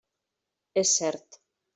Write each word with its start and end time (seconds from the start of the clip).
És 0.83 0.93
cert. 1.01 1.41